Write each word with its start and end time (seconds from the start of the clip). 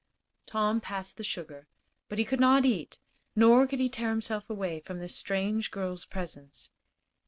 Tom 0.47 0.81
passed 0.81 1.17
the 1.17 1.23
sugar, 1.23 1.67
but 2.09 2.17
he 2.17 2.25
could 2.25 2.39
not 2.39 2.65
eat, 2.65 2.97
nor 3.35 3.67
could 3.67 3.77
he 3.79 3.87
tear 3.87 4.09
himself 4.09 4.49
away 4.49 4.79
from 4.79 4.97
this 4.97 5.15
strange 5.15 5.69
girl's 5.69 6.05
presence. 6.05 6.71